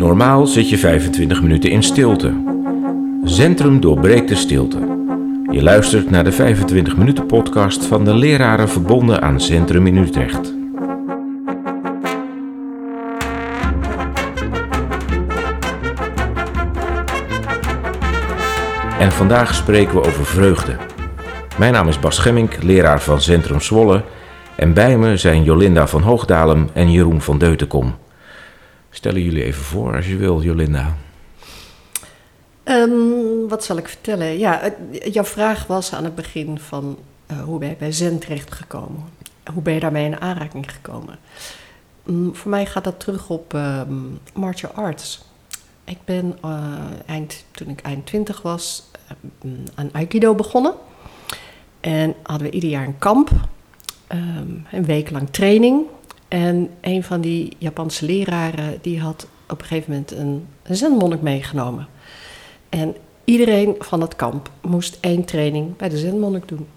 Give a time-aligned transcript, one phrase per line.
[0.00, 2.32] Normaal zit je 25 minuten in stilte.
[3.24, 4.78] Centrum doorbreekt de stilte.
[5.50, 10.54] Je luistert naar de 25 minuten podcast van de leraren verbonden aan Centrum in Utrecht.
[18.98, 20.76] En vandaag spreken we over vreugde.
[21.58, 24.02] Mijn naam is Bas Schemmink, leraar van Centrum Zwolle.
[24.56, 27.94] En bij me zijn Jolinda van Hoogdalem en Jeroen van Deutenkom.
[28.90, 30.96] Stellen jullie even voor als je wil, Jolinda.
[32.62, 34.38] Ehm, wat zal ik vertellen?
[34.38, 34.72] Ja,
[35.10, 39.04] jouw vraag was aan het begin van eh, hoe ben je bij Zen terechtgekomen?
[39.52, 41.18] Hoe ben je daarmee in aanraking gekomen?
[42.04, 43.94] Mm, voor mij gaat dat terug op ehm,
[44.34, 45.24] martial arts.
[45.84, 46.74] Ik ben eh,
[47.06, 50.74] eind, toen ik eind 20 was ehm, aan Aikido begonnen.
[51.80, 53.30] En hadden we ieder jaar een kamp,
[54.70, 55.86] een week lang training.
[56.30, 60.46] En een van die Japanse leraren die had op een gegeven moment een,
[60.76, 61.86] zenmonnik meegenomen.
[62.68, 66.68] En iedereen van het kamp moest één training bij de zenmonnik doen.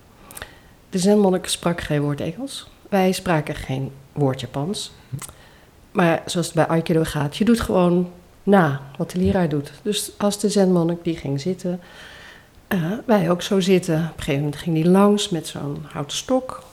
[0.89, 2.69] De zenmonnik sprak geen woord Engels.
[2.89, 4.91] Wij spraken geen woord Japans.
[5.91, 8.11] Maar zoals het bij Aikido gaat, je doet gewoon
[8.43, 9.71] na wat de leraar doet.
[9.81, 11.81] Dus als de zenmonnik die ging zitten,
[12.67, 13.95] eh, wij ook zo zitten.
[13.95, 16.63] Op een gegeven moment ging die langs met zo'n houten stok.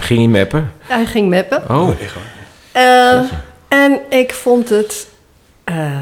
[0.00, 0.72] Ging je mappen?
[0.78, 1.70] Hij ging meppen.
[1.70, 2.32] Oh, echt waar.
[2.72, 3.30] Eh,
[3.68, 5.08] en ik vond het
[5.64, 6.00] eh,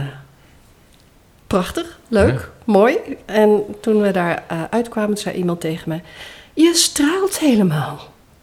[1.46, 2.96] prachtig, leuk, mooi.
[3.24, 6.00] En toen we daar eh, uitkwamen, zei iemand tegen me:
[6.52, 8.00] Je straalt helemaal.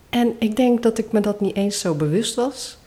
[0.09, 2.77] En ik denk dat ik me dat niet eens zo bewust was.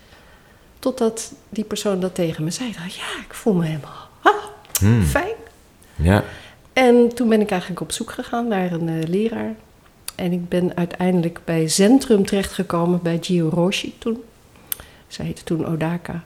[0.78, 2.72] Totdat die persoon dat tegen me zei.
[2.72, 4.32] Dacht, ja, ik voel me helemaal ah,
[4.78, 5.02] Hmm.
[5.02, 5.34] fijn.
[5.96, 6.24] ja.
[6.72, 9.54] En toen ben ik eigenlijk op zoek gegaan naar een eh, leraar.
[10.14, 14.22] En ik ben uiteindelijk bij Centrum terechtgekomen, bij Gio Roshi toen.
[15.06, 16.24] Zij heette toen Odaka.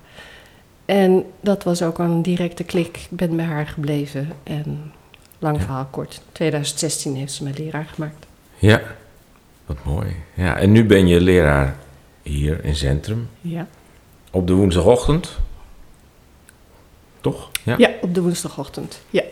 [0.84, 2.96] En dat was ook een directe klik.
[3.10, 4.32] Ik ben bij haar gebleven.
[4.42, 4.92] En
[5.38, 6.20] lang verhaal kort.
[6.32, 8.26] 2016 heeft ze mij leraar gemaakt.
[8.58, 8.82] Ja,
[9.66, 10.16] wat mooi.
[10.34, 11.76] Ja, en nu ben je leraar
[12.22, 13.66] hier in Centrum Ja,
[14.30, 15.38] op de woensdagochtend.
[17.20, 17.50] Toch?
[17.62, 17.74] Ja.
[17.78, 19.00] ja op de woensdagochtend.
[19.10, 19.22] Ja.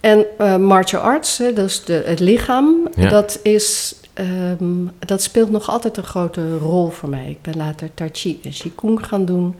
[0.00, 3.08] En eh, martial arts, hè, dus de, het lichaam, Ja.
[3.08, 7.30] dat, is, ehm, dat speelt nog altijd een grote rol voor mij.
[7.30, 9.54] Ik ben later Tai Chi en Qigong gaan doen.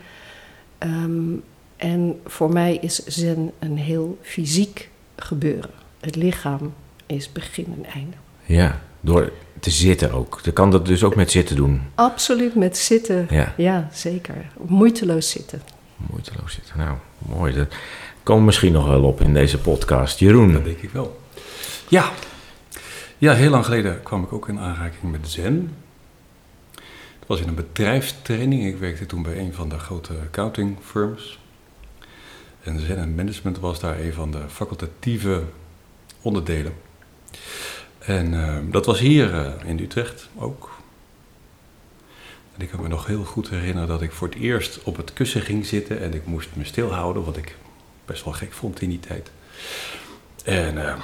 [0.78, 1.32] Ehm,
[1.76, 5.70] en voor mij is Zen een heel fysiek gebeuren.
[6.00, 6.72] Het lichaam
[7.06, 8.16] is begin en einde.
[8.44, 10.40] Ja, door te zitten ook.
[10.42, 11.82] Je kan dat dus ook met zitten doen.
[11.94, 13.26] Absoluut met zitten.
[13.30, 14.34] Ja, Ja, zeker.
[14.66, 15.62] Moeiteloos zitten.
[15.96, 16.78] moeiteloos zitten.
[16.78, 17.66] Nou, mooi.
[18.30, 20.18] Komen misschien nog wel op in deze podcast.
[20.18, 20.52] Jeroen.
[20.52, 21.20] Dat denk ik wel.
[21.88, 22.12] Ja.
[23.18, 25.76] Ja, heel lang geleden kwam ik ook in aanraking met Zen.
[27.18, 28.66] Het was in een bedrijfstraining.
[28.66, 31.38] Ik werkte toen bij een van de grote accounting firms.
[32.62, 35.42] En Zen en Management was daar een van de facultatieve
[36.22, 36.72] onderdelen.
[37.98, 40.70] En eh, dat was hier eh, in Utrecht ook.
[42.56, 45.12] En ik kan me nog heel goed herinneren dat ik voor het eerst op het
[45.12, 47.56] kussen ging zitten en ik moest me stilhouden, wat ik
[48.04, 49.30] best wel gek vond in die tijd.
[50.44, 50.94] En eh,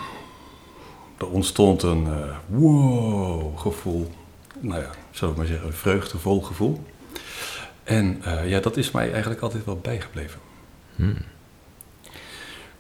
[1.18, 4.14] er ontstond een eh, wow gevoel,
[4.60, 6.86] nou ja, zullen we maar zeggen, een vreugdevol gevoel.
[7.84, 10.40] En eh, ja, dat is mij eigenlijk altijd wel bijgebleven.
[10.96, 11.18] Hmm.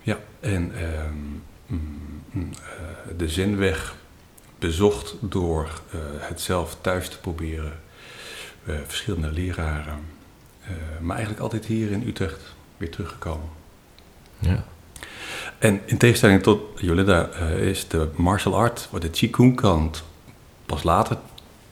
[0.02, 1.14] Ja, en ehm,
[1.66, 2.50] mm, mm,
[3.16, 3.96] de zenweg
[4.58, 5.80] bezocht door
[6.18, 7.80] het zelf thuis te proberen,
[8.64, 10.00] verschillende leraren,
[11.00, 13.48] maar eigenlijk altijd hier in Utrecht weer teruggekomen.
[14.38, 14.64] Ja.
[15.58, 20.04] En in tegenstelling tot Jolinda eh, is de martial art, of de Qigong kant,
[20.66, 21.18] pas later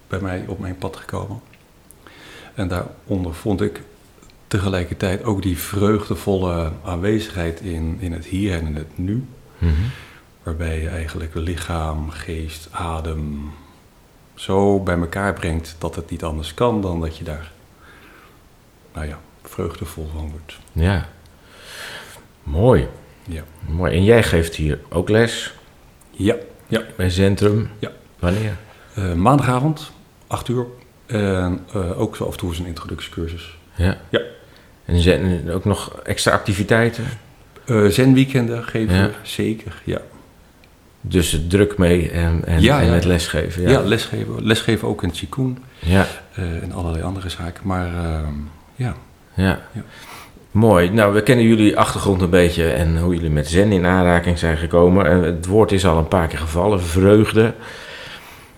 [0.08, 1.40] bij mij op mijn pad gekomen.
[2.54, 3.82] En daaronder vond ik
[4.46, 9.26] tegelijkertijd ook die vreugdevolle aanwezigheid in, in het hier en in het nu.
[9.58, 9.72] Mhm.
[10.42, 13.52] Waarbij je eigenlijk lichaam, geest, adem
[14.34, 17.52] zo bij elkaar brengt dat het niet anders kan dan dat je daar,
[18.92, 20.58] nou ja, vreugdevol van wordt.
[20.72, 21.08] Ja.
[22.44, 22.88] Mooi.
[23.26, 23.42] Ja.
[23.66, 23.92] Mooi.
[23.96, 25.54] En jij geeft hier ook les
[26.10, 26.34] Ja,
[26.66, 26.82] ja.
[26.96, 27.68] bij Centrum.
[27.78, 27.90] Ja.
[28.18, 28.56] Wanneer?
[28.94, 29.92] Eh, maandagavond,
[30.26, 30.66] 8 uur.
[31.06, 33.58] En eh, ook zo af en toe eens een introductiecursus.
[33.74, 33.96] Ja.
[34.10, 34.20] Ja.
[34.84, 37.04] En zijn er ook nog extra activiteiten?
[37.66, 39.10] Uh, zenweekenden geven Ja.
[39.22, 39.80] zeker.
[39.84, 40.00] Ja,
[41.00, 43.08] Dus het druk mee en, en, Ja, en ja, het ja.
[43.08, 43.62] lesgeven.
[43.68, 43.80] ja.
[43.80, 44.46] Lesgeven.
[44.46, 46.06] Lesgeven ook in Qigong Ja.
[46.34, 47.66] en allerlei andere zaken.
[47.66, 48.32] Maar ehm,
[48.76, 48.94] ja,
[49.34, 49.60] Ja.
[50.54, 50.90] Mooi.
[50.90, 54.56] Nou, we kennen jullie achtergrond een beetje en hoe jullie met zen in aanraking zijn
[54.56, 55.06] gekomen.
[55.06, 57.54] En het woord is al een paar keer gevallen, vreugde.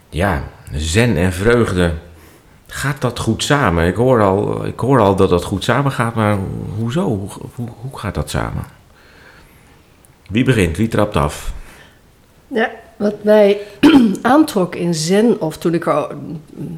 [0.09, 1.93] Ja, zen en vreugde
[2.67, 3.87] gaat dat goed samen?
[3.87, 6.39] Ik hoor al, ik hoor al dat dat goed samen gaat, maar
[6.79, 7.05] hoezo?
[7.55, 8.65] Hoe, hoe, gaat dat samen?
[10.29, 10.77] Wie begint?
[10.77, 11.53] Wie trapt af?
[12.47, 13.59] Ja, wat mij
[14.23, 16.17] aantrok in Zen, of toen ik er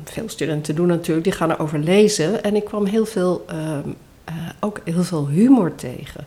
[0.05, 2.43] veel studenten doen natuurlijk, die gaan erover lezen.
[2.43, 3.88] En ik kwam heel veel, ehm,
[4.29, 6.27] eh, ook heel veel humor tegen.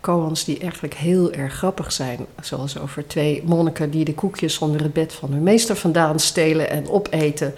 [0.00, 2.26] Koans die eigenlijk heel erg grappig zijn.
[2.40, 6.70] Zoals over twee monniken die de koekjes onder het bed van hun meester vandaan stelen
[6.70, 7.54] en opeten.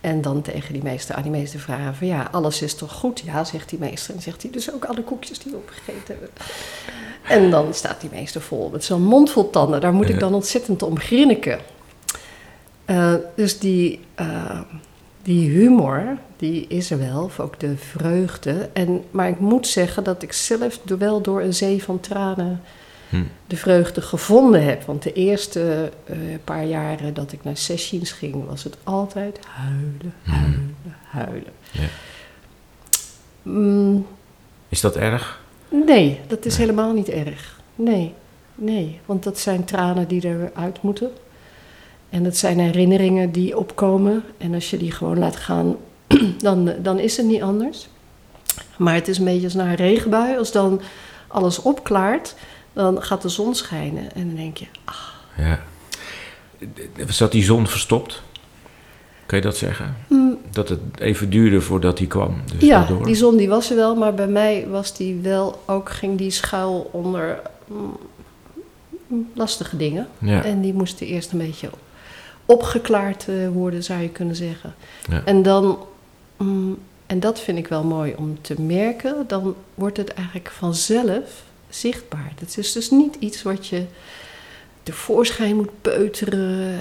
[0.00, 3.22] En dan tegen die meester, aan die meester vragen van ja, alles is toch goed?
[3.24, 4.14] Ja, zegt die meester.
[4.14, 6.28] En zegt hij dus ook alle koekjes die we opgegeten hebben.
[7.28, 9.80] En dan staat die meester vol met zo'n mond vol tanden.
[9.80, 11.58] Daar moet ik dan ontzettend om grinniken.
[12.86, 14.60] Uh, dus die, uh,
[15.24, 18.70] die humor, die is er wel, of ook de vreugde.
[18.72, 22.60] En, maar ik moet zeggen dat ik zelf wel door een zee van tranen
[23.08, 23.22] hm.
[23.46, 24.82] de vreugde gevonden heb.
[24.82, 30.14] Want de eerste uh, paar jaren dat ik naar sessions ging, was het altijd huilen,
[30.22, 30.30] hm.
[30.30, 31.52] huilen, huilen.
[31.70, 31.88] Ja.
[33.42, 34.06] Mm.
[34.68, 35.42] Is dat erg?
[35.68, 37.60] Nee, dat is helemaal niet erg.
[37.74, 38.14] Nee,
[38.54, 39.00] nee.
[39.06, 41.10] Want dat zijn tranen die eruit moeten.
[42.14, 44.22] En dat zijn herinneringen die opkomen.
[44.38, 45.76] En als je die gewoon laat gaan,
[46.38, 47.88] dan, dan is het niet anders.
[48.76, 50.38] Maar het is een beetje als naar een regenbui.
[50.38, 50.80] Als dan
[51.28, 52.34] alles opklaart,
[52.72, 54.14] dan gaat de zon schijnen.
[54.14, 54.94] En dan denk je, ah.
[55.36, 55.60] Ja.
[57.08, 58.22] Zat die zon verstopt?
[59.26, 59.96] Kan je dat zeggen?
[60.08, 60.38] Mm.
[60.50, 62.42] Dat het even duurde voordat hij kwam.
[62.58, 65.90] Dus ja, die zon die was er wel, maar bij mij was die wel ook,
[65.90, 70.08] ging die schuil onder mm, lastige dingen.
[70.18, 70.44] Ja.
[70.44, 71.70] En die moesten eerst een beetje
[72.46, 74.74] opgeklaard uh, worden, zou je kunnen zeggen.
[75.08, 75.22] Ja.
[75.24, 75.78] En dan,
[76.36, 81.42] mm, en dat vind ik wel mooi om te merken, dan wordt het eigenlijk vanzelf
[81.68, 82.32] zichtbaar.
[82.38, 83.84] Het is dus niet iets wat je
[84.82, 86.70] tevoorschijn moet peuteren.
[86.70, 86.78] Uh,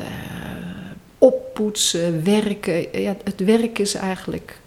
[1.24, 3.02] oppoetsen, werken.
[3.02, 4.58] Ja, het werk is eigenlijk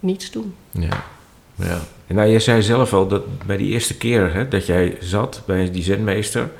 [0.00, 0.54] niets doen.
[0.70, 1.04] Ja,
[1.54, 1.80] ja.
[2.06, 5.42] En nou, jij zei zelf al dat bij die eerste keer hè, dat jij zat
[5.46, 6.50] bij die zenmeester,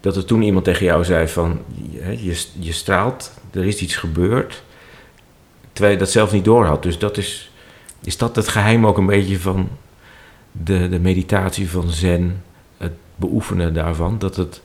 [0.00, 1.60] dat er toen iemand tegen jou zei van,
[1.90, 4.62] je, je straalt, er is iets gebeurd,
[5.72, 6.82] terwijl je dat zelf niet doorhad.
[6.82, 7.50] Dus dat is,
[8.04, 9.68] is dat het geheim ook een beetje van
[10.52, 12.42] de, de meditatie van zen,
[12.76, 14.60] het beoefenen daarvan, dat het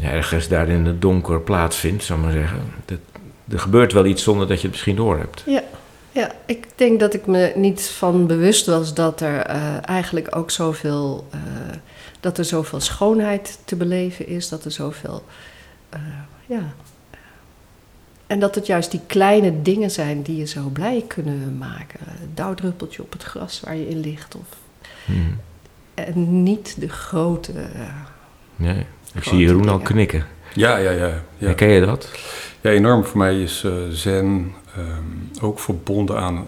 [0.00, 2.60] ergens daar in het donker plaatsvindt, zou ik maar zeggen.
[2.84, 2.98] Dat,
[3.48, 5.42] er gebeurt wel iets zonder dat je het misschien door hebt.
[5.46, 5.62] Ja,
[6.12, 10.50] ja, ik denk dat ik me niet van bewust was dat er uh, eigenlijk ook
[10.50, 11.40] zoveel, uh,
[12.20, 15.24] dat er zoveel schoonheid te beleven is, dat er zoveel,
[15.94, 16.00] uh,
[16.46, 16.62] ja.
[18.26, 22.00] En dat het juist die kleine dingen zijn die je zo blij kunnen maken.
[22.06, 24.34] Een dauwdruppeltje op het gras waar je in ligt.
[24.34, 24.56] Of,
[25.04, 25.40] hmm.
[25.94, 27.52] En niet de grote.
[28.56, 28.86] nee.
[29.14, 30.26] Ik zie Jeroen al knikken.
[30.54, 31.22] Ja, ja, ja.
[31.36, 31.52] ja.
[31.52, 32.10] Ken je dat?
[32.60, 33.04] Ja, enorm.
[33.04, 36.46] Voor mij is uh, zen um, ook verbonden aan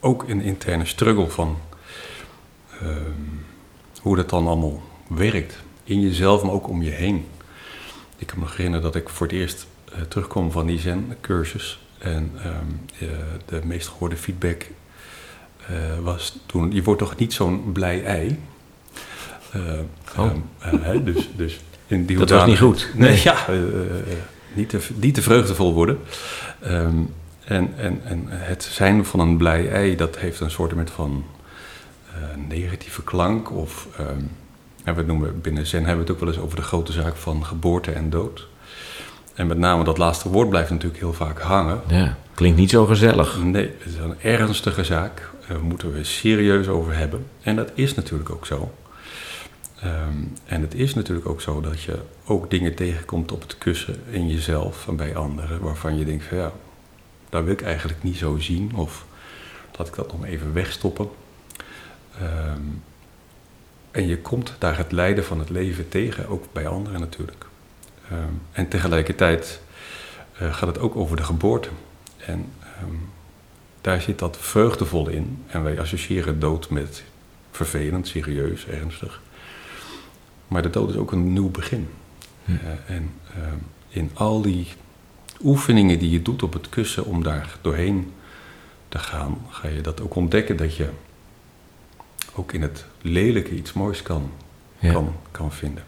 [0.00, 1.58] ook een interne struggle van
[2.82, 3.44] um,
[4.06, 5.56] hoe dat dan allemaal werkt.
[5.84, 7.26] In jezelf, maar ook om je heen.
[8.16, 11.80] Ik kan me herinneren dat ik voor het eerst uh, terugkwam van die zen-cursus.
[11.98, 13.08] En um, uh,
[13.46, 14.66] de meest gehoorde feedback
[16.02, 16.72] was toen...
[16.72, 18.38] Je wordt toch niet zo'n blij ei?
[20.16, 21.04] oh.
[21.04, 22.88] dus, dus in die dat was niet goed.
[22.94, 23.46] Nee, ja,
[24.52, 25.98] niet, te, niet te vreugdevol worden.
[26.66, 27.14] Um,
[27.44, 31.24] en, en, en het zijn van een blij ei, dat heeft een soort van
[32.48, 33.52] negatieve klank.
[33.52, 34.30] Of um,
[34.94, 37.44] we noemen binnen Zen hebben we het ook wel eens over de grote zaak van
[37.44, 38.48] geboorte en dood.
[39.34, 41.80] En met name dat laatste woord blijft natuurlijk heel vaak hangen.
[41.88, 43.42] Ja, klinkt niet zo gezellig.
[43.42, 45.30] Nee, het is een ernstige zaak.
[45.48, 47.26] Daar moeten we serieus over hebben.
[47.42, 48.72] En dat is natuurlijk ook zo.
[49.84, 53.96] Um, en het is natuurlijk ook zo dat je ook dingen tegenkomt op het kussen
[54.10, 56.52] in jezelf en bij anderen, waarvan je denkt van ja,
[57.28, 59.06] dat wil ik eigenlijk niet zo zien, of
[59.70, 61.08] dat ik dat nog even wegstoppen.
[62.22, 62.82] Um,
[63.90, 67.46] en je komt daar het lijden van het leven tegen, ook bij anderen natuurlijk.
[68.12, 69.60] Um, en tegelijkertijd
[70.42, 71.68] uh, gaat het ook over de geboorte.
[72.26, 72.52] En
[73.80, 75.42] daar zit dat vreugdevol in.
[75.46, 77.04] En wij associëren dood met
[77.50, 79.20] vervelend, serieus, ernstig.
[80.48, 81.88] Maar de dood is ook een nieuw begin.
[82.44, 82.52] Hm.
[82.52, 83.42] Uh, en uh,
[83.88, 84.66] in al die
[85.44, 88.12] oefeningen die je doet op het kussen om daar doorheen
[88.88, 90.88] te gaan, ga je dat ook ontdekken dat je
[92.36, 94.30] ook in het lelijke iets moois kan,
[94.78, 94.92] ja.
[94.92, 95.82] kan, kan vinden.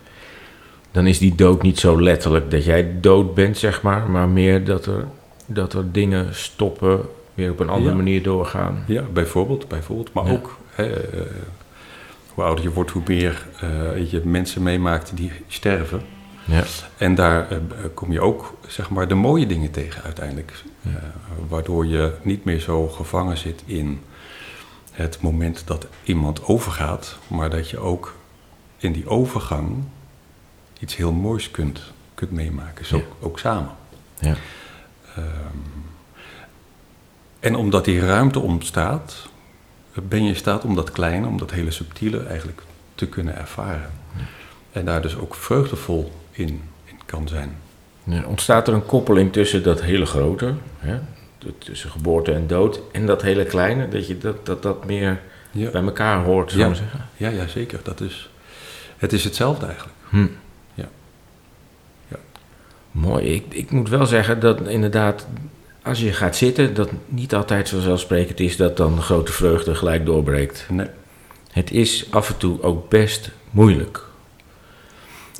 [0.91, 4.65] Dan is die dood niet zo letterlijk dat jij dood bent, zeg maar, maar meer
[4.65, 5.07] dat er,
[5.47, 7.01] dat er dingen stoppen,
[7.35, 7.97] weer op een andere ja.
[7.97, 8.85] manier doorgaan.
[8.87, 10.13] Ja, bijvoorbeeld, bijvoorbeeld.
[10.13, 10.33] Maar ja.
[10.33, 10.91] ook hè,
[12.35, 16.03] hoe ouder je wordt, hoe meer uh, je mensen meemaakt die sterven.
[16.45, 16.65] Ja.
[16.97, 17.59] En daar eh,
[17.95, 20.53] kom je ook zeg maar, de mooie dingen tegen uiteindelijk.
[20.81, 20.91] Ja.
[20.91, 21.03] Eh,
[21.49, 24.01] waardoor je niet meer zo gevangen zit in
[24.99, 28.17] het moment dat iemand overgaat, maar dat je ook
[28.77, 29.85] in die overgang
[30.79, 31.81] iets heel moois kunt,
[32.15, 32.85] kunt meemaken.
[32.85, 33.05] Zo, Ja.
[33.21, 33.71] Ook samen.
[34.19, 34.35] Ja.
[35.17, 35.57] Ehm,
[37.41, 39.29] en omdat die ruimte ontstaat,
[40.03, 42.63] ben je in staat om dat kleine, om dat hele subtiele eigenlijk
[42.95, 43.91] te kunnen ervaren.
[44.73, 47.57] En daar dus ook vreugdevol in, in kan zijn.
[48.05, 50.99] Ja, ontstaat er een koppeling tussen dat hele grote, hè,
[51.59, 55.71] tussen geboorte en dood, en dat hele kleine, dat je dat, dat, dat meer Ja,
[55.71, 56.75] bij elkaar hoort, zou Ja.
[56.75, 57.07] zeggen?
[57.17, 57.81] ja, ja zeker.
[57.83, 58.31] Dat is,
[58.97, 59.97] het is hetzelfde eigenlijk.
[60.09, 60.27] Hm.
[60.75, 60.89] Ja.
[62.09, 62.17] Ja.
[62.91, 63.25] Mooi.
[63.35, 65.27] Ik, ik moet wel zeggen dat inderdaad,
[65.83, 70.07] als je gaat zitten, dat niet altijd vanzelfsprekend is dat dan de grote vreugde gelijk
[70.07, 70.67] doorbreekt.
[70.71, 70.87] Nee.
[71.53, 74.03] Het is af en toe ook best moeilijk.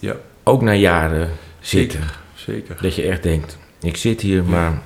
[0.01, 2.01] Ja, Ook na jaren zitten.
[2.35, 2.77] zeker.
[2.81, 4.83] Dat je echt denkt, ik zit hier, maar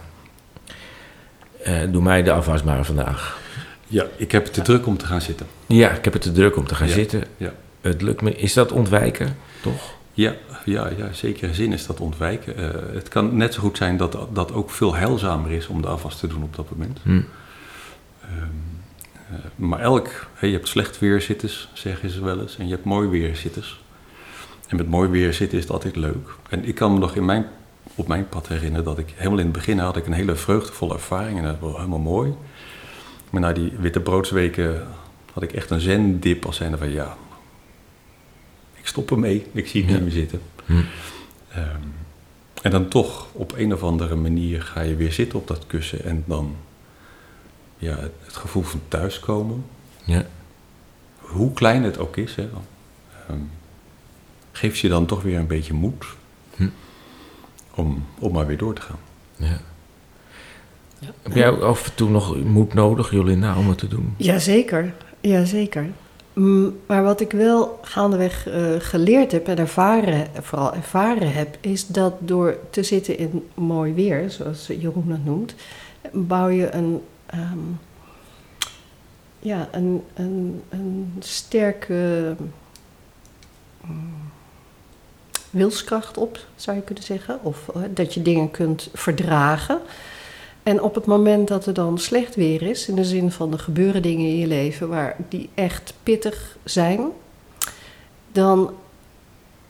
[1.62, 3.40] eh, doe mij de afwas maar vandaag.
[3.86, 5.46] Ja, ik heb het te druk om te gaan zitten.
[5.66, 7.24] Ja, ik heb het te druk om te gaan Ja, zitten.
[7.36, 7.52] ja.
[7.80, 8.34] Het lukt me.
[8.36, 9.94] Is dat ontwijken, toch?
[10.12, 12.56] Ja, ja, ja zeker zin is dat ontwijken.
[12.56, 15.88] Eh, het kan net zo goed zijn dat dat ook veel heilzamer is om de
[15.88, 16.98] afwas te doen op dat moment.
[17.02, 17.10] Hm.
[17.10, 17.22] Ehm,
[19.30, 20.08] eh, maar elk,
[20.40, 23.80] je hebt slecht weerzitters, zeggen ze wel eens, en je hebt mooi weerzitters.
[24.68, 26.28] En met mooi weer zitten is het altijd leuk.
[26.48, 27.46] En ik kan me nog in mijn,
[27.94, 30.94] op mijn pad herinneren dat ik helemaal in het begin had ik een hele vreugdevolle
[30.94, 32.34] ervaring en dat was helemaal mooi.
[33.30, 34.86] Maar na die witte broodsweken
[35.32, 37.16] had ik echt een zendip als zijnde van ja,
[38.74, 39.96] ik stop ermee, ik zie het Ja.
[39.96, 40.40] niet meer zitten.
[40.66, 40.72] Hm.
[41.52, 41.80] Ehm,
[42.62, 46.04] en dan toch op een of andere manier ga je weer zitten op dat kussen
[46.04, 46.56] en dan
[47.76, 49.64] ja, het, het gevoel van thuiskomen,
[50.04, 50.26] Ja.
[51.18, 52.48] hoe klein het ook is, hè,
[53.28, 53.38] ehm,
[54.52, 56.04] geeft je dan toch weer een beetje moed.
[57.74, 58.98] Om, om maar weer door te gaan.
[59.36, 59.60] ja.
[61.22, 64.14] Heb jij ook af en toe nog moed nodig, Jolinda, om het te doen?
[64.16, 65.86] Jazeker, jazeker.
[66.32, 71.86] Mm, Maar wat ik wel gaandeweg eh, geleerd heb en ervaren, vooral ervaren heb, is
[71.86, 75.54] dat door te zitten in mooi weer, zoals Jeroen dat noemt,
[76.12, 77.58] bouw je een, ehm,
[79.38, 82.36] ja, een, een, een sterke
[83.84, 84.30] mm,
[85.52, 87.38] wilskracht op, zou je kunnen zeggen.
[87.42, 89.80] Of eh, dat je dingen kunt verdragen.
[90.62, 93.58] En op het moment dat er dan slecht weer is, in de zin van er
[93.58, 97.00] gebeuren dingen in je leven waar die echt pittig zijn,
[98.32, 98.74] dan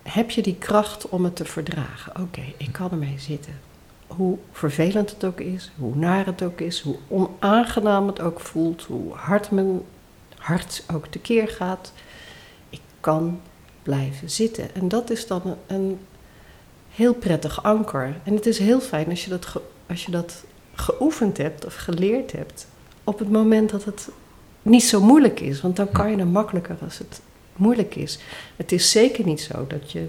[0.02, 2.20] heb je die kracht om het te verdragen.
[2.20, 3.60] Oké, ik kan ermee zitten.
[4.06, 8.82] Hoe vervelend het ook is, hoe naar het ook is, hoe onaangenaam het ook voelt,
[8.82, 9.82] hoe hard mijn
[10.36, 11.92] hart ook tekeer gaat.
[12.70, 13.40] Ik kan
[13.82, 14.74] blijven zitten.
[14.74, 15.98] En dat is dan een,
[16.94, 18.14] heel prettig anker.
[18.24, 21.74] En het is heel fijn als je dat, ge- als je dat geoefend hebt of
[21.74, 22.66] geleerd hebt.
[23.04, 24.08] Op het moment dat het
[24.62, 25.60] niet zo moeilijk is.
[25.60, 27.20] Want dan kan je er makkelijker als het
[27.56, 28.18] moeilijk is.
[28.56, 30.06] Het is zeker niet zo dat je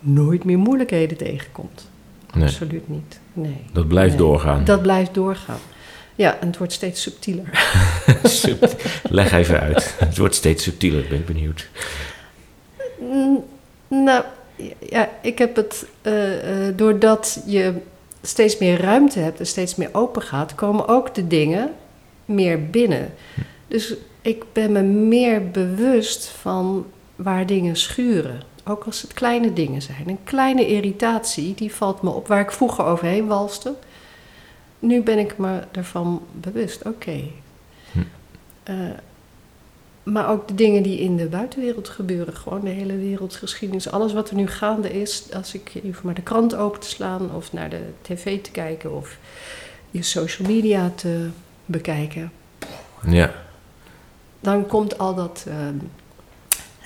[0.00, 1.88] nooit meer moeilijkheden tegenkomt.
[2.34, 3.20] Nee, Absoluut niet.
[3.32, 3.64] Nee.
[3.72, 4.26] dat blijft Nee.
[4.26, 4.64] doorgaan.
[4.64, 5.58] Dat blijft doorgaan.
[6.14, 7.66] Ja, en het wordt steeds subtieler.
[8.22, 9.94] Sub- Leg even uit.
[9.98, 11.68] Het wordt steeds subtieler, ben ik benieuwd.
[13.90, 14.24] Nou,
[14.78, 17.74] ja, ik heb het, eh, eh, doordat je
[18.22, 21.72] steeds meer ruimte hebt en steeds meer open gaat, komen ook de dingen
[22.24, 23.14] meer binnen.
[23.68, 28.42] Dus ik ben me meer bewust van waar dingen schuren.
[28.64, 30.08] Ook als het kleine dingen zijn.
[30.08, 33.74] Een kleine irritatie, die valt me op waar ik vroeger overheen walste.
[34.78, 36.86] Nu ben ik me ervan bewust.
[36.86, 37.20] Oké.
[37.92, 37.98] Hm.
[38.62, 38.74] Eh,
[40.10, 42.36] maar ook de dingen die in de buitenwereld gebeuren.
[42.36, 43.90] Gewoon de hele wereldgeschiedenis.
[43.90, 45.24] Alles wat er nu gaande is.
[45.34, 47.34] Als ik even maar de krant open te slaan.
[47.34, 48.96] Of naar de tv te kijken.
[48.96, 49.16] Of
[49.90, 51.28] je social media te
[51.64, 52.32] bekijken.
[53.06, 53.32] Ja,
[54.40, 55.54] Dan komt al dat eh,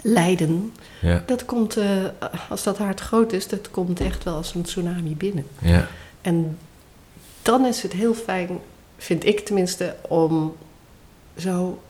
[0.02, 0.72] lijden.
[1.00, 2.04] ja, Dat komt, eh,
[2.48, 3.48] als dat hard groot is.
[3.48, 5.46] Dat komt echt wel als een tsunami binnen.
[5.60, 5.88] ja.
[6.20, 6.58] En
[7.42, 8.58] dan is het heel fijn,
[8.96, 10.56] vind ik tenminste, om
[11.38, 11.82] zo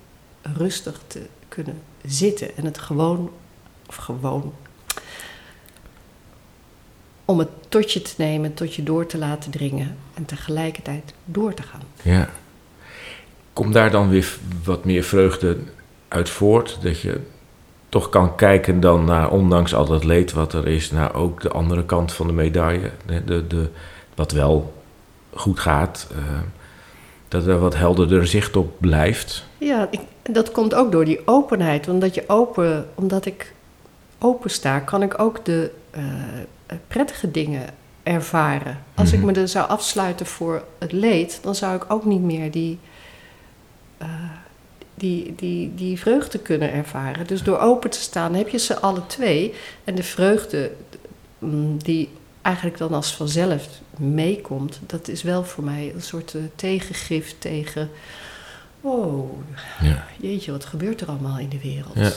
[0.57, 3.31] rustig te kunnen zitten en het gewoon,
[3.87, 4.55] of gewoon,
[7.25, 11.55] om het tot je te nemen, tot je door te laten dringen en tegelijkertijd door
[11.55, 11.83] te gaan.
[12.03, 12.29] Ja.
[13.53, 15.59] Komt daar dan weer wat meer vreugde
[16.09, 16.79] uit voort?
[16.83, 17.21] Dat je
[17.89, 21.51] toch kan kijken dan naar, ondanks al dat leed wat er is, naar ook de
[21.51, 22.91] andere kant van de medaille.
[23.07, 23.69] De, de, de,
[24.15, 24.83] wat wel
[25.33, 26.09] goed gaat.
[26.11, 26.41] eh,
[27.35, 29.45] dat er wat helderder zicht op blijft.
[29.59, 31.89] Ja, ik, dat komt ook door die openheid.
[31.89, 33.53] Omdat, je open, omdat ik
[34.19, 36.03] open sta, kan ik ook de, eh,
[36.89, 37.63] prettige dingen
[38.03, 38.79] ervaren.
[38.95, 39.19] Als Mhm.
[39.21, 42.79] ik me er zou afsluiten voor het leed, dan zou ik ook niet meer die,
[43.99, 44.09] eh,
[44.95, 47.27] die, die, die vreugde kunnen ervaren.
[47.27, 49.55] Dus door open te staan heb je ze alle twee.
[49.85, 50.71] En de vreugde
[51.39, 52.09] mm, die
[52.45, 57.91] eigenlijk dan als vanzelf meekomt, dat is wel voor mij een soort eh, tegengif tegen.
[58.81, 59.33] Oh,
[59.83, 60.05] Ja.
[60.21, 61.95] jeetje, wat gebeurt er allemaal in de wereld?
[61.95, 62.11] Ja.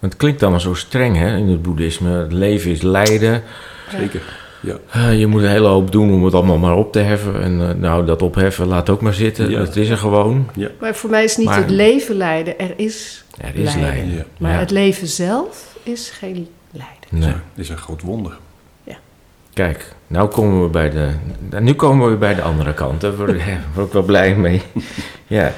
[0.00, 2.10] Het klinkt allemaal zo streng hè, in het boeddhisme.
[2.10, 3.42] Het leven is lijden.
[3.90, 4.22] Zeker.
[4.60, 4.76] Ja.
[4.90, 7.42] Eh, je moet een hele hoop doen om het allemaal maar op te heffen.
[7.42, 9.50] En eh, nou, dat opheffen, laat ook maar zitten.
[9.50, 9.60] Ja.
[9.60, 10.50] Het is er gewoon.
[10.80, 13.80] Maar voor mij is niet Maar- het leven lijden, er is Er is Lijden.
[13.80, 14.14] lijden.
[14.14, 14.24] Ja.
[14.38, 14.58] Maar Ja.
[14.58, 17.08] het leven zelf is geen lijden.
[17.10, 17.28] Nee.
[17.28, 18.36] Het is een groot wonder.
[19.54, 21.10] Kijk, nou komen we bij de,
[21.60, 23.00] nu komen we bij de andere kant.
[23.00, 23.58] Daar word, ik-
[23.92, 24.62] wel blij mee.
[25.26, 25.52] Ja.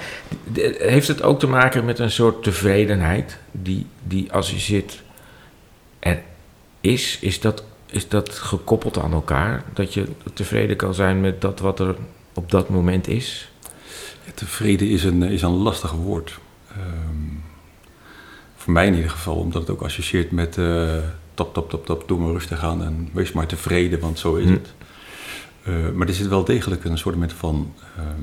[0.78, 5.02] Heeft het ook te maken met een soort tevredenheid die, die als je zit
[5.98, 6.20] er
[6.80, 7.18] is?
[7.20, 9.62] Is dat, is dat gekoppeld aan elkaar?
[9.72, 11.94] Dat je tevreden kan zijn met dat wat er
[12.34, 13.50] op dat moment is?
[14.24, 16.38] Ja, tevreden is een, is een lastig woord.
[16.70, 17.34] Ehm,
[18.56, 20.96] voor mij in ieder geval, omdat het ook associeert met eh
[21.36, 24.44] tap, tap, tap, tap, doe maar rustig aan en wees maar tevreden, want zo is
[24.46, 24.52] Hm.
[24.52, 24.72] het.
[25.62, 28.22] Eh, maar er zit wel degelijk een soort met van ehm,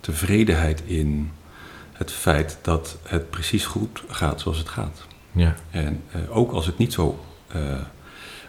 [0.00, 1.30] tevredenheid in
[1.92, 5.06] het feit dat het precies goed gaat zoals het gaat.
[5.32, 5.54] Ja.
[5.70, 7.60] En eh, ook als het niet zo eh,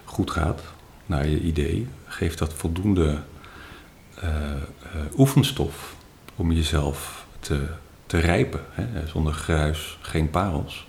[0.04, 0.62] goed gaat,
[1.06, 3.18] naar je idee, geeft dat voldoende
[5.18, 5.94] oefenstof
[6.36, 7.66] om jezelf te,
[8.06, 8.60] te rijpen.
[8.70, 9.06] Hè?
[9.06, 10.86] Zonder gruis geen parels.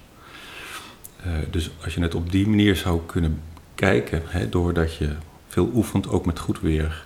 [1.24, 3.42] Eh, dus als je het op die manier zou kunnen
[3.76, 5.16] kijken, hè, doordat je
[5.48, 7.06] veel oefent, ook met goed weer,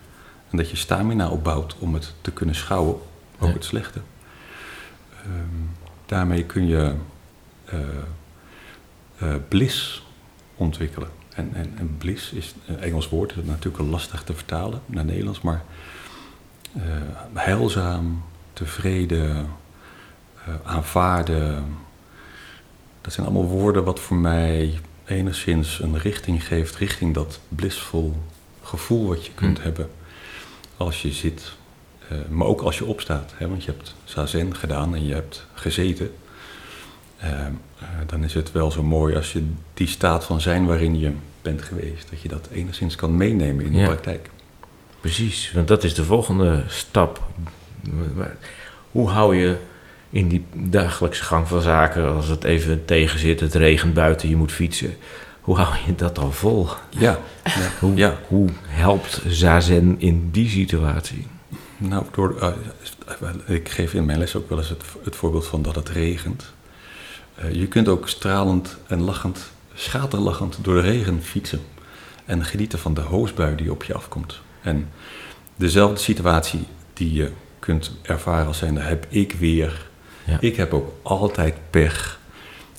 [0.49, 2.95] en dat je stamina opbouwt om het te kunnen schouwen,
[3.39, 3.53] ook Ja.
[3.53, 4.01] het slechte.
[5.23, 5.29] Ehm,
[6.05, 6.93] daarmee kun je
[7.65, 7.79] eh,
[9.17, 10.05] eh, bliss
[10.55, 11.09] ontwikkelen.
[11.35, 15.05] En, en, en bliss is een Engels woord, dat is natuurlijk lastig te vertalen naar
[15.05, 15.63] Nederlands, maar
[17.33, 19.47] heilzaam, tevreden,
[20.63, 21.65] aanvaarden.
[23.01, 28.15] Dat zijn allemaal woorden wat voor mij enigszins een richting geeft, richting dat blissvol
[28.63, 29.63] gevoel wat je kunt Hm.
[29.63, 29.89] hebben
[30.77, 31.51] als je zit,
[32.09, 33.33] eh, maar ook als je opstaat.
[33.35, 33.47] Hè?
[33.49, 36.11] Want je hebt zazen gedaan en je hebt gezeten.
[37.17, 37.33] Ehm,
[37.79, 41.11] eh, dan is het wel zo mooi als je die staat van zijn waarin je
[41.41, 43.85] bent geweest, dat je dat enigszins kan meenemen in de Ja.
[43.85, 44.29] praktijk.
[44.99, 47.21] Precies, want dat is de volgende stap.
[48.91, 49.57] Hoe hou je
[50.11, 54.35] in die dagelijkse gang van zaken, als het even tegen zit, het regent buiten, je
[54.35, 54.95] moet fietsen,
[55.41, 56.67] hoe hou je dat dan vol?
[56.89, 57.51] Ja, ja.
[57.79, 58.17] Hoe, Ja.
[58.27, 61.27] hoe helpt zazen in die situatie?
[61.77, 65.61] Nou, door, eh, ik geef in mijn les ook wel eens het, het voorbeeld van
[65.61, 66.53] dat het regent.
[67.35, 71.61] Eh, je kunt ook stralend en lachend, schaterlachend door de regen fietsen.
[72.25, 74.41] En genieten van de hoosbui die op je afkomt.
[74.61, 74.89] En
[75.55, 79.89] dezelfde situatie die je kunt ervaren als zijnde heb ik weer.
[80.31, 80.37] Ja.
[80.39, 82.19] Ik heb ook altijd pech.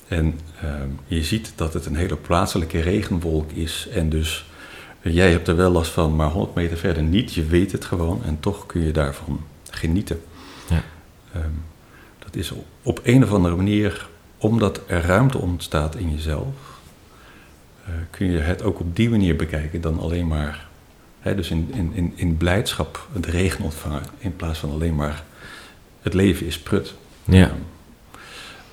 [0.07, 3.87] En ehm, je ziet dat het een hele plaatselijke regenwolk is.
[3.91, 4.45] En dus
[5.01, 7.33] eh, jij hebt er wel last van, maar 100 meter verder niet.
[7.33, 10.21] Je weet het gewoon en toch kun je daarvan genieten.
[10.69, 10.83] Ja.
[11.33, 11.49] Ehm,
[12.19, 16.47] dat is op- een of andere manier, omdat er ruimte ontstaat in jezelf,
[17.85, 20.67] eh, kun je het ook op die manier bekijken dan alleen maar,
[21.19, 25.23] hè, dus in, in, in, in blijdschap de regen ontvangen, in plaats van alleen maar
[26.01, 26.93] het leven is prut.
[27.23, 27.51] Ja.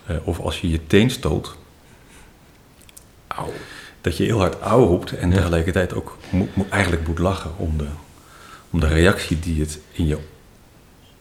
[0.06, 1.56] Eh, of als je je teen stoot,
[4.00, 5.36] dat je heel hard auw roept en Ja.
[5.36, 6.16] tegelijkertijd ook
[6.68, 7.86] eigenlijk moet lachen om de,
[8.70, 10.18] om de reactie die het in je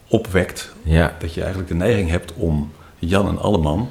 [0.08, 0.72] opwekt.
[0.82, 1.16] Ja.
[1.18, 3.90] Dat je eigenlijk de neiging hebt om Jan en Alleman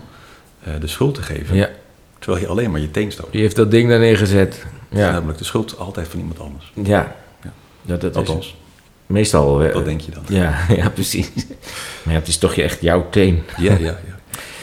[0.64, 1.56] eh, de schuld te geven.
[1.56, 1.70] ja,
[2.20, 3.32] Terwijl je alleen maar je teen stoot.
[3.32, 4.66] die heeft dat ding daar neergezet.
[4.90, 6.72] Ja, Namelijk de schuld altijd van iemand anders.
[6.84, 7.16] ja.
[7.44, 7.52] Ja.
[7.82, 8.56] Dat, dat is Althans,
[9.10, 9.64] meestal...
[9.64, 10.24] eh, dat denk je dan.
[10.28, 11.32] Ja, ja, precies.
[12.04, 13.44] Maar ja, het is toch je echt jouw teen.
[13.58, 13.98] Ja, ja, ja.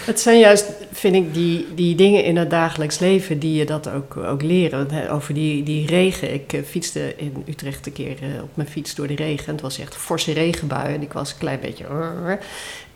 [0.06, 3.88] Het zijn juist, vind ik, die, die dingen in het dagelijks leven die je dat
[3.88, 5.10] ook, ook leren.
[5.10, 6.34] Over die, die regen.
[6.34, 9.52] Ik eh, fietste in Utrecht een keer eh, op mijn fiets door de regen.
[9.52, 11.84] Het was echt een forse regenbui en ik was een klein beetje...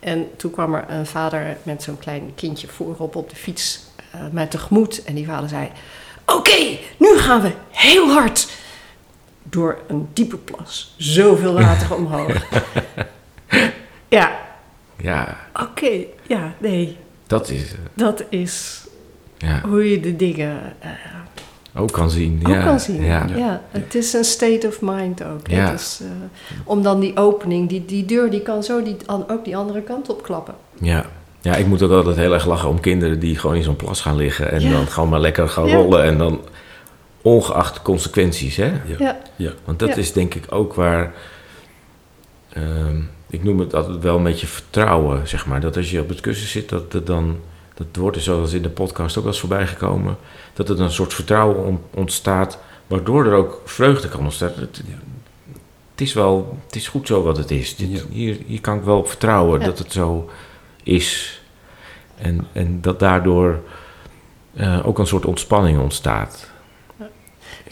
[0.00, 4.20] En toen kwam er een vader met zo'n klein kindje voorop op de fiets eh
[4.30, 5.04] mij tegemoet.
[5.04, 5.68] En die vader zei,
[6.26, 8.48] oké, nu gaan we heel hard
[9.50, 10.94] door een diepe plas.
[10.96, 12.44] Zoveel water omhoog.
[14.08, 14.30] ja,
[14.96, 15.90] Ja, oké,
[16.26, 16.96] ja, nee.
[17.26, 17.72] dat is...
[17.72, 18.84] eh, Dat is
[19.38, 20.90] Ja, hoe je de dingen eh,
[21.76, 22.40] ook kan zien.
[22.46, 23.02] ook ja, kan zien.
[23.04, 23.26] Ja.
[23.36, 23.60] Ja.
[23.70, 25.46] het is een state of mind ook.
[25.48, 25.70] Ja.
[25.70, 26.06] Dus, eh,
[26.64, 28.96] om dan die opening, die, die deur, die kan zo die,
[29.28, 30.54] ook die andere kant op klappen.
[30.80, 31.04] Ja.
[31.40, 34.00] ja, ik moet ook altijd heel erg lachen om kinderen die gewoon in zo'n plas
[34.00, 34.70] gaan liggen en Ja.
[34.70, 36.40] dan gewoon maar lekker gaan rollen en dan
[37.22, 38.72] ongeacht consequenties, hè?
[38.98, 39.20] Ja.
[39.36, 39.52] Ja.
[39.64, 39.94] Want dat Ja.
[39.94, 41.14] is denk ik ook waar.
[42.52, 45.60] ehm, ik noem het altijd wel een beetje vertrouwen, zeg maar.
[45.60, 47.38] Dat als je op het kussen zit, dat het dan.
[47.74, 50.16] Dat wordt er zoals in de podcast ook wel eens voorbij gekomen.
[50.52, 52.58] Dat er een soort vertrouwen on- ontstaat.
[52.86, 54.50] Waardoor er ook vreugde kan ontstaan.
[54.56, 54.82] Het,
[55.96, 56.58] is wel.
[56.66, 57.76] Het is goed zo wat het is.
[57.76, 58.00] Dit- Ja.
[58.10, 59.66] hier, hier kan ik wel op vertrouwen Ja.
[59.66, 60.30] dat het zo
[60.82, 61.40] is.
[62.16, 63.60] En, en dat daardoor
[64.54, 66.49] eh, ook een soort ontspanning ontstaat.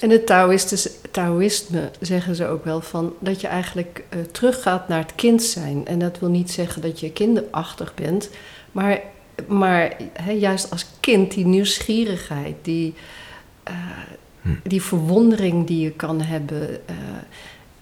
[0.01, 4.99] En het Taoïstische- Taoïsme zeggen ze ook wel van dat je eigenlijk eh, teruggaat naar
[4.99, 5.87] het kind zijn.
[5.87, 8.31] En dat wil niet zeggen dat je kinderachtig bent,
[8.73, 9.01] maar,
[9.47, 9.97] maar
[10.39, 12.95] juist als kind die nieuwsgierigheid, die,
[13.63, 13.75] eh,
[14.43, 14.49] Hm.
[14.63, 16.89] die verwondering die je kan hebben.
[16.89, 16.95] eh,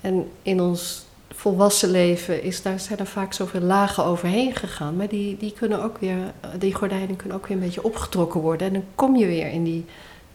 [0.00, 5.09] en in ons volwassen leven is daar, zijn er vaak zoveel lagen overheen gegaan, maar
[5.09, 6.16] die, die kunnen ook weer,
[6.59, 8.66] die gordijnen kunnen ook weer een beetje opgetrokken worden.
[8.66, 9.85] En dan kom je weer in die,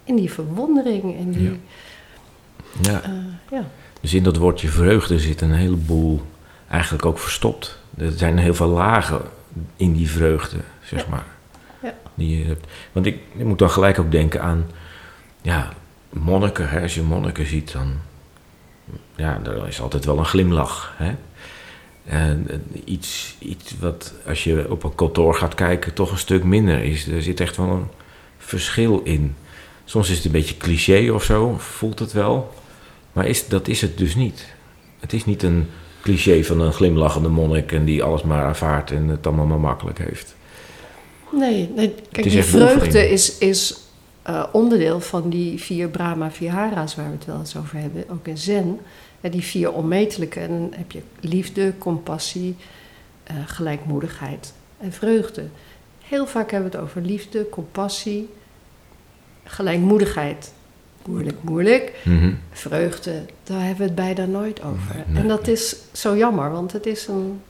[0.03, 1.43] in die verwondering en die.
[1.43, 2.91] Ja.
[2.91, 3.01] Ja.
[3.03, 3.11] eh,
[3.51, 3.63] ja.
[4.01, 6.21] Dus in dat woordje vreugde zit een heleboel
[6.69, 7.79] eigenlijk ook verstopt.
[7.97, 9.21] Er zijn heel veel lagen
[9.75, 11.09] in die vreugde, zeg Ja.
[11.09, 11.25] maar.
[11.81, 11.93] Ja.
[12.15, 12.67] Die je hebt.
[12.91, 14.65] Want ik, ik moet dan gelijk ook denken aan
[15.41, 15.69] ja,
[16.09, 16.69] monniken.
[16.69, 16.81] Hè.
[16.81, 17.93] Als je monniken ziet, dan
[19.15, 20.93] ja, er is altijd wel een glimlach.
[20.97, 21.15] Hè.
[22.05, 22.47] En
[22.85, 27.07] iets, iets wat, als je op een kantoor gaat kijken, toch een stuk minder is.
[27.07, 27.87] Er zit echt wel een
[28.37, 29.35] verschil in.
[29.91, 32.53] Soms is het een beetje cliché of zo, voelt het wel.
[33.11, 34.45] Maar is, dat is het dus niet.
[34.99, 35.67] Het is niet een
[36.01, 39.97] cliché van een glimlachende monnik en die alles maar aanvaardt en het allemaal maar makkelijk
[39.97, 40.35] heeft.
[41.31, 43.77] Nee, nee kijk, die vreugde is, is
[44.21, 48.27] eh, onderdeel van die vier Brahma Vihara's waar we het wel eens over hebben, ook
[48.27, 48.79] in Zen.
[49.21, 50.39] Ja, die vier onmetelijke.
[50.39, 52.55] En dan heb je liefde, compassie,
[53.23, 55.43] eh, gelijkmoedigheid en vreugde.
[55.99, 58.29] Heel vaak hebben we het over liefde, compassie,
[59.43, 60.51] gelijkmoedigheid.
[61.05, 61.93] Moeilijk, moeilijk.
[62.03, 62.33] Mhm.
[62.51, 64.95] Vreugde, daar hebben we het bijna nooit over.
[64.95, 65.55] Nee, nee, en dat nee.
[65.55, 67.41] is zo jammer, want het is een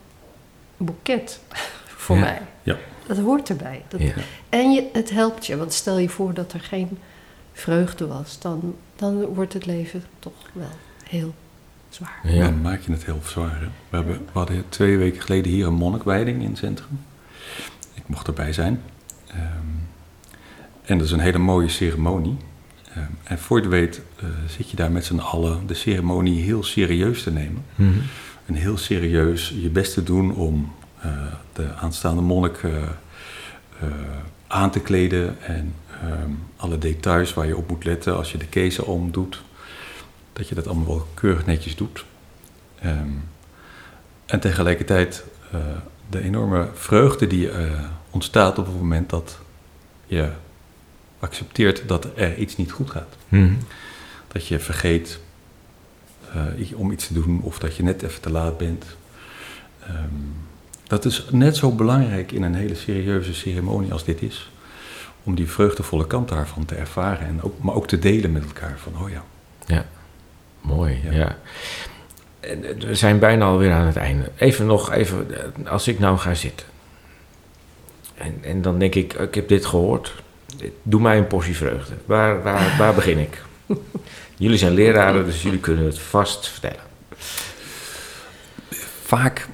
[0.78, 1.40] boeket
[2.04, 2.22] voor Ja.
[2.22, 2.42] mij.
[2.64, 2.78] Ja.
[3.08, 3.84] Dat hoort erbij.
[3.88, 4.14] Dat, Ja.
[4.50, 6.98] En je, het helpt je, want stel je voor dat er geen
[7.54, 10.70] vreugde was, dan, dan wordt het leven toch wel
[11.10, 11.34] heel
[11.90, 12.20] zwaar.
[12.24, 12.44] Ja.
[12.44, 13.60] Dan maak je het heel zwaar.
[13.60, 13.66] hè.
[13.90, 17.00] We, hebben, we hadden twee weken geleden hier een monnikwijding in het centrum.
[17.94, 18.82] Ik mocht erbij zijn.
[19.28, 19.40] Ehm,
[20.92, 22.38] en dat is een hele mooie ceremonie.
[22.94, 26.44] Ehm, en voor je het weet eh, zit je daar met z'n allen de ceremonie
[26.44, 27.64] heel serieus te nemen.
[27.76, 27.90] Mhm.
[28.46, 31.12] En heel serieus je best te doen om eh,
[31.54, 32.72] de aanstaande monnik eh,
[33.80, 33.88] eh,
[34.48, 35.42] aan te kleden.
[35.42, 39.42] En ehm, alle details waar je op moet letten als je de kezen omdoet.
[40.34, 42.06] Dat je dat allemaal wel keurig netjes doet.
[42.80, 43.10] Ehm,
[44.26, 45.60] en tegelijkertijd eh,
[46.10, 47.72] de enorme vreugde die eh,
[48.10, 49.38] ontstaat op het moment dat
[50.06, 50.30] je
[51.22, 53.16] accepteert dat er iets niet goed gaat.
[53.28, 53.54] Mhm.
[54.28, 55.20] Dat je vergeet
[56.34, 58.86] eh, om iets te doen of dat je net even te laat bent.
[59.84, 59.96] Ehm,
[60.88, 64.52] dat is net zo belangrijk in een hele serieuze ceremonie als dit is.
[65.24, 68.78] Om die vreugdevolle kant daarvan te ervaren, en ook, maar ook te delen met elkaar.
[68.78, 69.24] Van, oh ja,
[70.62, 71.12] Mooi, ja.
[71.12, 71.38] Ja.
[72.40, 74.32] En, eh, We zijn bijna alweer aan het einde.
[74.38, 76.68] Even nog, even, eh, als ik nou ga zitten.
[78.16, 80.14] En, en dan denk ik, ik heb dit gehoord.
[80.84, 81.94] Doe mij een portie vreugde.
[82.06, 83.42] Waar, waar, waar begin ik?
[84.38, 86.84] Jullie zijn leraren, dus jullie kunnen het vast vertellen.
[89.04, 89.48] vaak,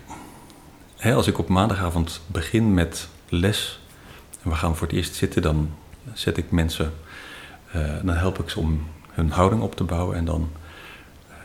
[0.98, 3.80] hè, als ik op maandagavond begin met les
[4.44, 5.76] en we gaan voor het eerst zitten, dan
[6.14, 6.94] zet ik mensen,
[7.72, 10.52] eh, dan help ik ze om hun houding op te bouwen en dan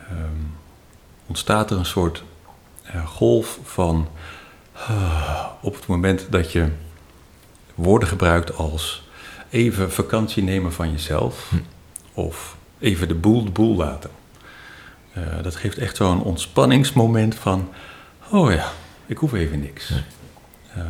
[0.09, 0.41] ehm,
[1.27, 2.23] ontstaat er een soort
[2.83, 4.09] eh, golf van
[4.73, 6.69] ah, op het moment dat je
[7.75, 9.02] woorden gebruikt als
[9.53, 11.57] even vakantie nemen van jezelf Hm.
[12.15, 14.11] of even de boel de boel laten.
[15.12, 17.69] Eh, dat geeft echt zo'n ontspanningsmoment van,
[18.31, 18.73] oh ja,
[19.07, 19.93] ik hoef even niks.
[20.75, 20.87] Ehm,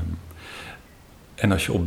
[1.35, 1.87] en als je op,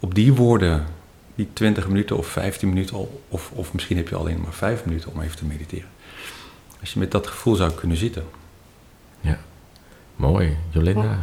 [0.00, 0.86] op die woorden,
[1.34, 4.84] die 20 minuten of 15 minuten, al, of, of misschien heb je alleen maar 5
[4.84, 5.88] minuten om even te mediteren.
[6.80, 8.24] Als je met dat gevoel zou kunnen zitten.
[10.16, 11.18] Mooi, Jolinda.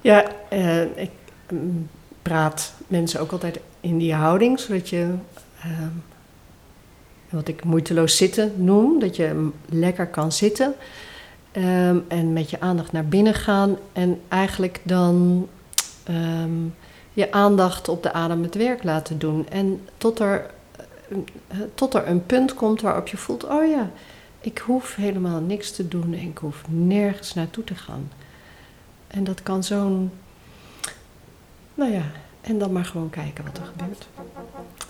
[0.00, 1.10] Ja, eh, ik
[1.50, 1.88] mm,
[2.22, 5.14] praat mensen ook altijd in die houding, zodat je,
[5.62, 5.88] ehm,
[7.28, 10.74] wat ik moeiteloos zitten noem, dat je lekker kan zitten
[11.52, 15.48] ehm, en met je aandacht naar binnen gaan en eigenlijk dan
[16.04, 16.64] ehm,
[17.12, 19.48] je aandacht op de adem het werk laten doen.
[19.48, 20.50] En tot er,
[21.48, 23.90] eh, tot er een punt komt waarop je voelt, oh ja,
[24.40, 28.10] ik hoef helemaal niks te doen en ik hoef nergens naartoe te gaan.
[29.06, 30.10] En dat kan zo'n,
[31.74, 32.02] nou ja,
[32.40, 34.08] En dan maar gewoon kijken wat er gebeurt.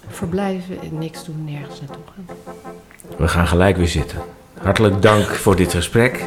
[0.08, 2.36] Verblijven en niks doen, nergens naartoe gaan.
[3.16, 4.18] We gaan gelijk weer zitten.
[4.62, 6.26] Hartelijk dank voor dit gesprek.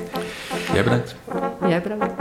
[0.73, 1.15] Jij bedankt.
[1.67, 2.13] Jij bedankt.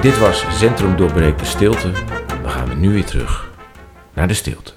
[0.00, 1.90] Dit was Centrum Doorbreekt de Stilte.
[2.42, 3.50] Dan gaan we nu weer terug
[4.14, 4.72] naar de stilte.